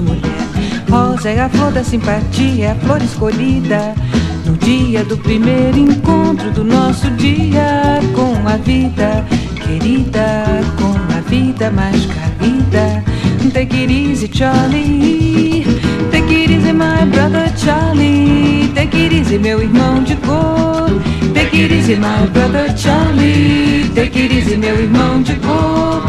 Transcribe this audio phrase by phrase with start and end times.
[0.00, 0.44] mulher.
[0.90, 3.94] Rosa é a flor da simpatia, é a flor escolhida.
[4.44, 9.24] No dia do primeiro encontro do nosso dia com a vida
[9.56, 13.02] querida, com a vida mais carida.
[13.52, 15.64] Take it easy, Charlie.
[16.10, 18.72] Take it easy, my brother Charlie.
[18.74, 20.90] Take it easy, meu irmão de cor.
[21.54, 23.88] Take it easy, my brother Charlie.
[23.94, 26.02] Take it easy, meu irmão de cor.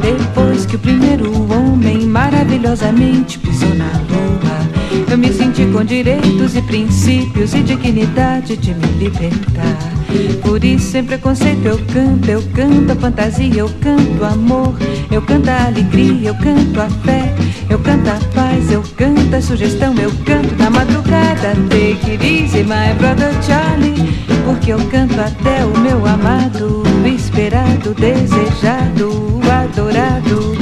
[0.00, 6.62] Depois que o primeiro homem maravilhosamente pisou na lua, eu me senti com direitos e
[6.62, 9.92] princípios e dignidade de me libertar.
[10.40, 14.72] Por isso, sem preconceito, eu canto, eu canto a fantasia, eu canto amor,
[15.10, 17.34] eu canto a alegria, eu canto a fé,
[17.68, 21.54] eu canto a paz, eu canto a sugestão, eu canto na madrugada.
[21.68, 24.12] Take it easy, my brother Charlie,
[24.44, 30.61] porque eu canto até o meu amado, esperado, desejado, adorado.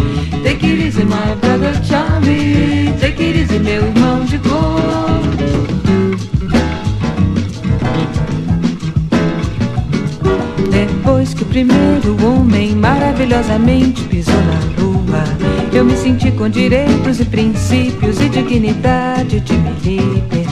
[0.43, 2.93] Take it easy, my brother Charlie.
[2.99, 5.21] Take it easy, meu irmão de cor.
[10.71, 15.23] Depois que o primeiro homem maravilhosamente pisou na lua,
[15.73, 20.50] eu me senti com direitos e princípios e dignidade de me libertar.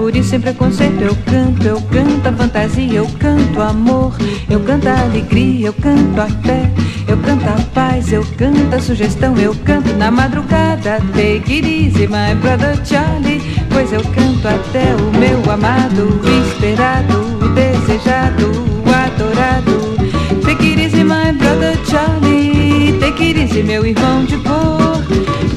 [0.00, 4.16] Por isso, sem preconceito, eu canto, eu canto a fantasia, eu canto amor,
[4.48, 6.70] eu canto a alegria, eu canto a fé,
[7.06, 11.02] eu canto a paz, eu canto a sugestão, eu canto na madrugada.
[11.12, 17.22] Take it easy, my brother Charlie, pois eu canto até o meu amado, esperado,
[17.54, 18.50] desejado
[18.90, 19.96] adorado.
[20.42, 22.98] Take it easy, my brother Charlie.
[23.00, 25.04] Take it easy, meu irmão de cor.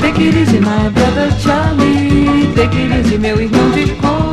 [0.01, 2.51] Take it easy, my brother Charlie.
[2.55, 4.32] Take it easy, meu irmão de cor.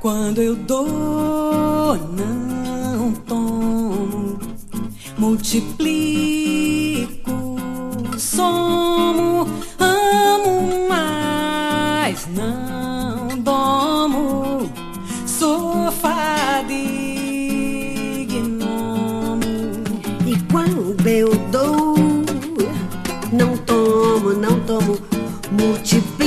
[0.00, 4.38] Quando eu dou, não tomo,
[5.16, 6.36] multiplico,
[8.18, 9.46] somo,
[9.78, 14.70] amo, mas não domo,
[15.26, 19.40] sou fado e gnomo.
[20.26, 21.96] E quando eu dou,
[23.32, 24.98] não tomo, não tomo,
[25.50, 26.24] multiplico,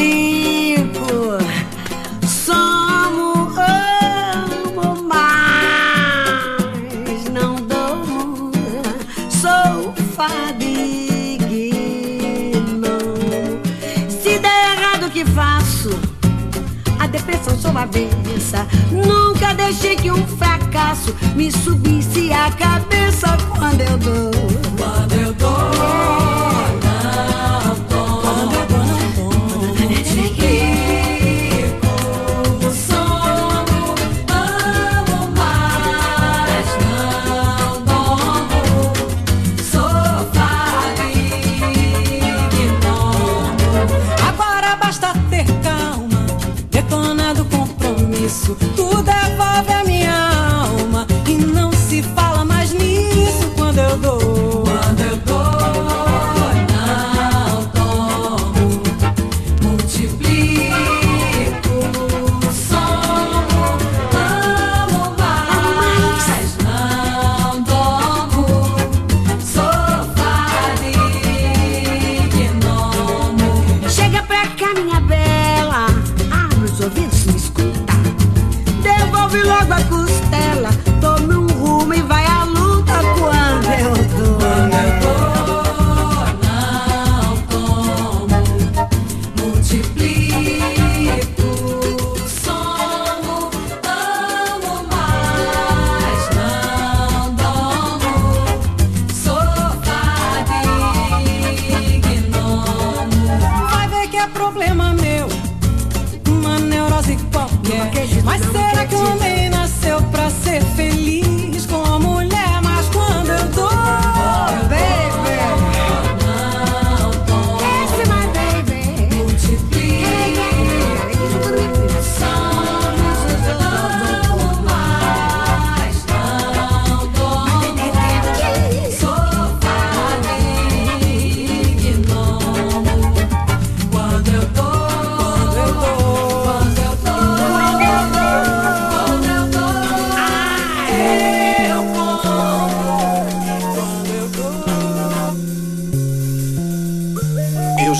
[17.77, 18.67] sou avessa.
[18.91, 24.56] Nunca deixei que um fracasso me subisse a cabeça quando eu dou.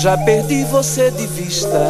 [0.08, 1.86] Já perdi você de vista.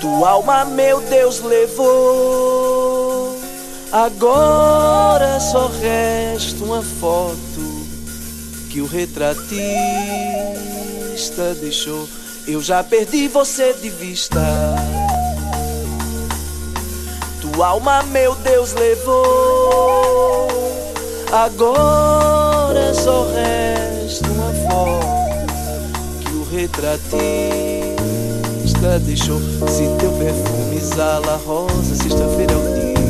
[0.00, 3.36] Tua alma, meu Deus, levou.
[3.90, 7.36] Agora só resta uma foto
[8.70, 9.48] que o retratista
[11.60, 12.08] deixou.
[12.46, 14.40] Eu já perdi você de vista.
[17.40, 20.46] Tua alma, meu Deus, levou.
[21.32, 23.95] Agora só resta
[26.68, 27.96] que o retratista
[29.00, 29.40] deixou.
[29.68, 32.62] Se teu perfume exala rosa, sexta-feira é o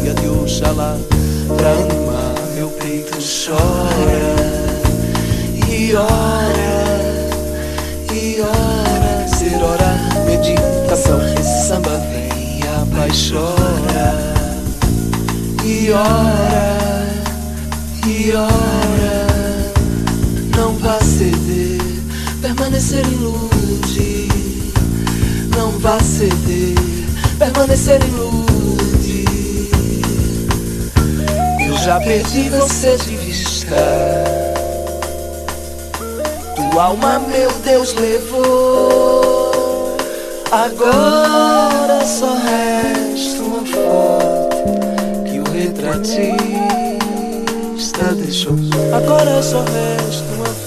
[0.03, 0.97] dia de Oxalá.
[1.57, 4.35] Pra animar meu peito chora
[5.69, 6.75] e ora,
[8.13, 11.21] e ora, ser hora, meditação.
[11.39, 14.17] Esse samba vem, a paz chora
[15.65, 17.07] e ora,
[18.07, 19.27] e ora.
[20.57, 21.66] Não vá ceder,
[22.47, 24.29] permanecer ilude.
[25.57, 26.77] Não vá ceder,
[27.39, 29.25] permanecer ilude.
[31.67, 33.75] Eu já perdi você de vista.
[36.55, 39.97] Tua alma, meu Deus, levou.
[40.53, 44.57] Agora só resta uma foto
[45.25, 46.47] que o retratista
[48.15, 48.55] deixou.
[48.97, 50.66] Agora só resta uma foto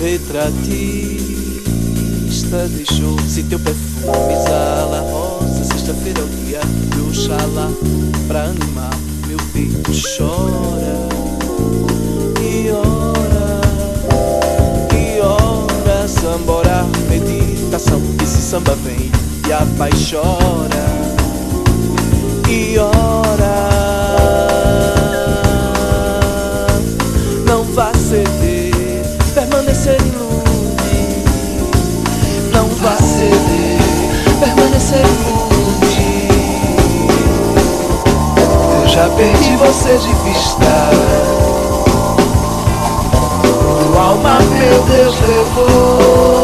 [0.00, 1.26] retratista
[2.68, 3.18] deixou.
[3.28, 6.60] Se teu perfume exala rosa, sexta-feira é o dia
[6.92, 7.70] de Oxalá
[8.26, 8.96] pra animar
[9.26, 11.08] meu peito chora.
[12.40, 13.60] E ora,
[14.94, 18.00] e ora, sambora, meditação.
[18.22, 19.10] Esse samba vem
[19.48, 20.86] e a paz chora.
[22.48, 23.75] E ora,
[34.86, 36.28] permanecer ilude.
[38.82, 40.90] Eu já perdi você de vista.
[43.92, 46.35] Tua alma, meu Deus, levou.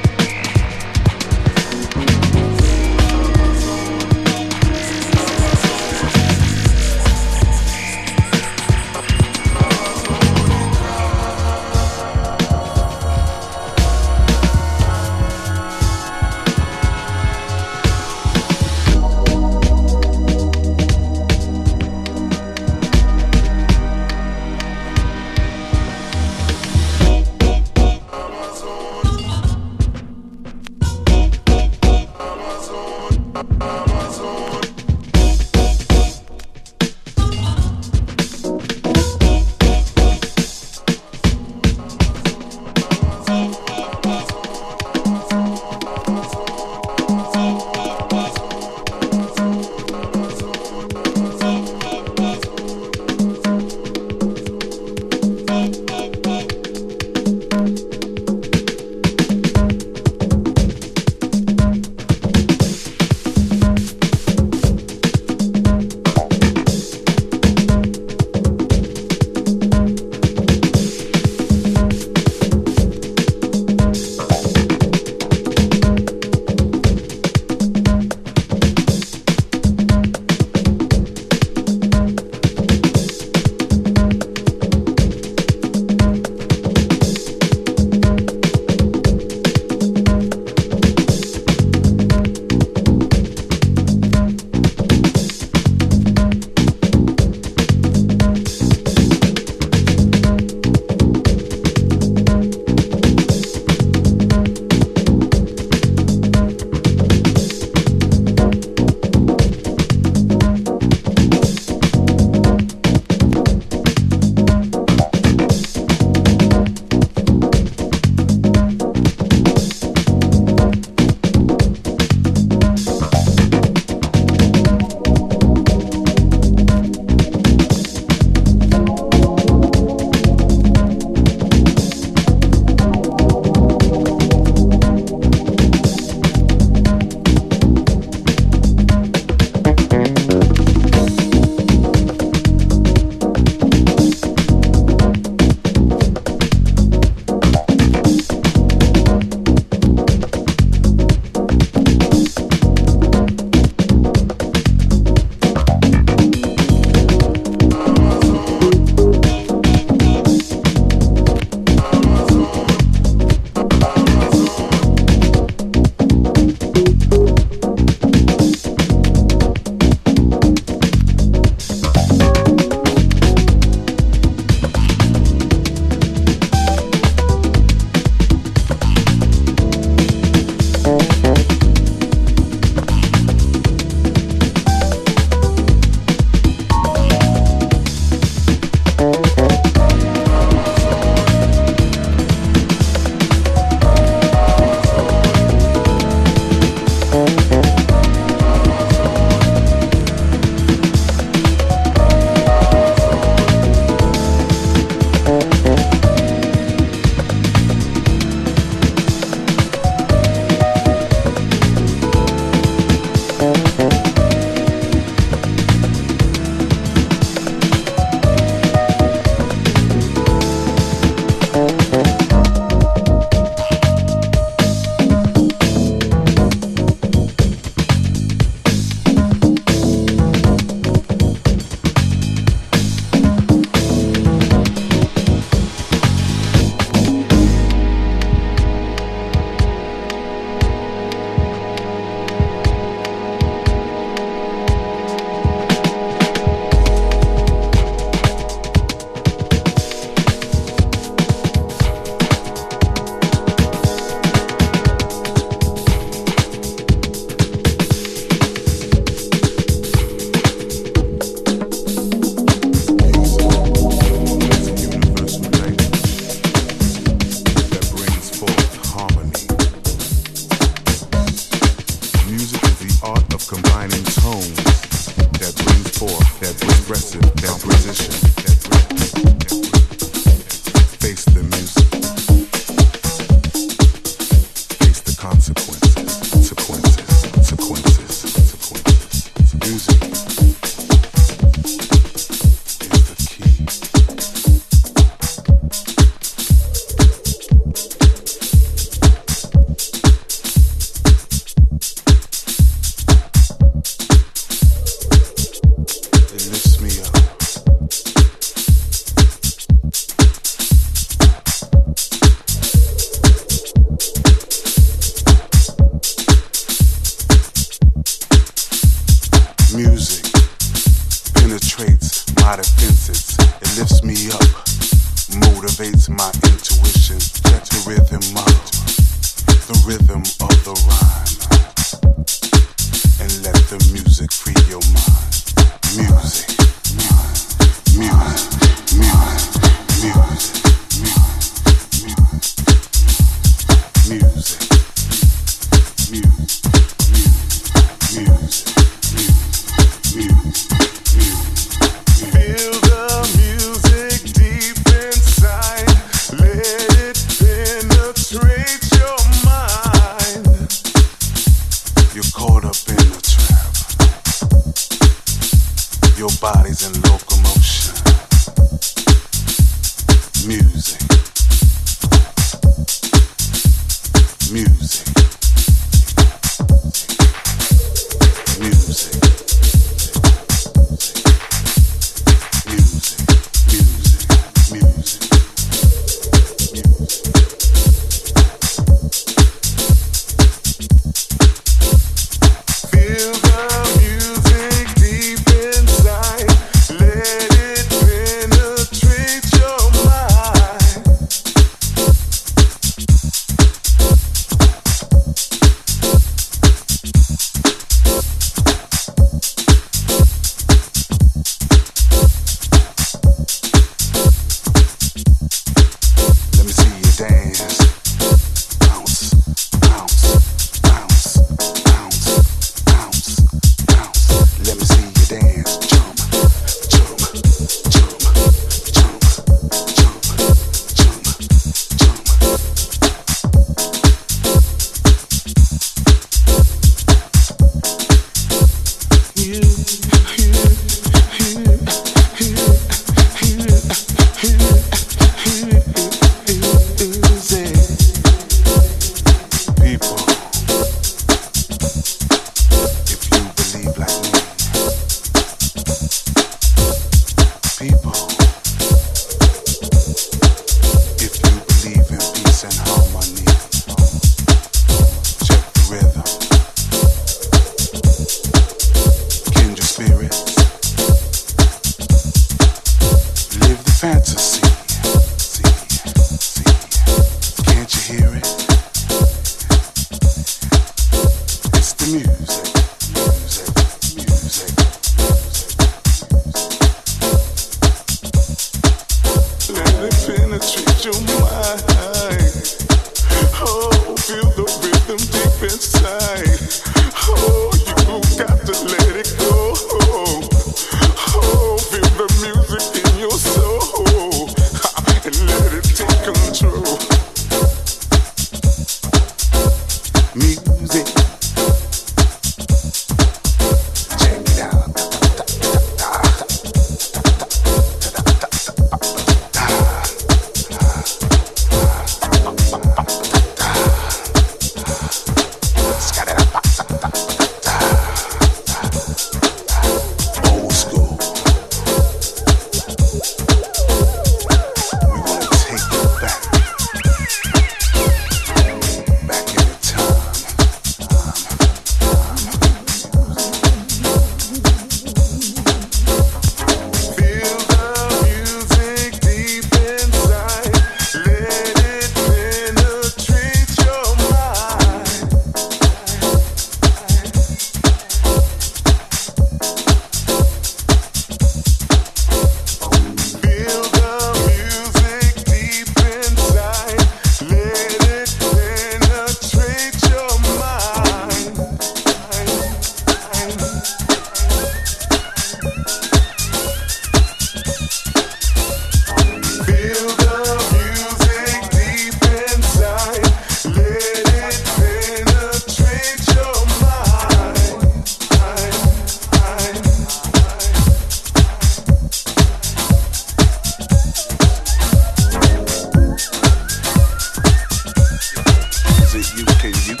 [599.13, 600.00] music you can use.